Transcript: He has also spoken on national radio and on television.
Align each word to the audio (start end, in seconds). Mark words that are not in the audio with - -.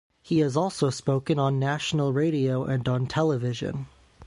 He 0.23 0.39
has 0.39 0.57
also 0.57 0.89
spoken 0.89 1.37
on 1.37 1.59
national 1.59 2.11
radio 2.11 2.63
and 2.63 2.87
on 2.89 3.05
television. 3.05 3.85